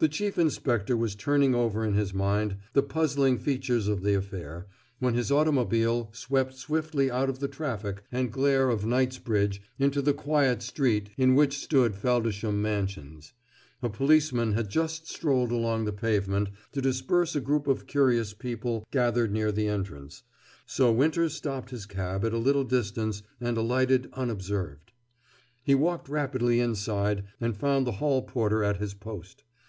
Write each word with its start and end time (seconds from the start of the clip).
The 0.00 0.08
Chief 0.10 0.36
Inspector 0.36 0.94
was 0.94 1.14
turning 1.14 1.54
over 1.54 1.82
in 1.82 1.94
his 1.94 2.12
mind 2.12 2.58
the 2.74 2.82
puzzling 2.82 3.38
features 3.38 3.88
of 3.88 4.02
the 4.02 4.12
affair 4.12 4.66
when 4.98 5.14
his 5.14 5.30
automobile 5.32 6.10
swept 6.12 6.52
swiftly 6.52 7.10
out 7.10 7.30
of 7.30 7.38
the 7.38 7.48
traffic 7.48 8.04
and 8.12 8.30
glare 8.30 8.68
of 8.68 8.84
Knightsbridge 8.84 9.62
into 9.78 10.02
the 10.02 10.12
quiet 10.12 10.60
street 10.60 11.08
in 11.16 11.34
which 11.34 11.56
stood 11.58 11.94
Feldisham 11.96 12.60
Mansions. 12.60 13.32
A 13.82 13.88
policeman 13.88 14.52
had 14.52 14.68
just 14.68 15.08
strolled 15.08 15.50
along 15.50 15.86
the 15.86 15.90
pavement 15.94 16.50
to 16.72 16.82
disperse 16.82 17.34
a 17.34 17.40
group 17.40 17.66
of 17.66 17.86
curious 17.86 18.34
people 18.34 18.84
gathered 18.90 19.32
near 19.32 19.50
the 19.52 19.68
entrance, 19.68 20.22
so 20.66 20.92
Winter 20.92 21.30
stopped 21.30 21.70
his 21.70 21.86
cab 21.86 22.26
at 22.26 22.34
a 22.34 22.36
little 22.36 22.64
distance 22.64 23.22
and 23.40 23.56
alighted 23.56 24.10
unobserved. 24.12 24.92
He 25.62 25.74
walked 25.74 26.10
rapidly 26.10 26.60
inside 26.60 27.24
and 27.40 27.56
found 27.56 27.86
the 27.86 27.92
hall 28.02 28.20
porter 28.20 28.62
at 28.62 28.76
his 28.76 28.92
post. 28.92 29.44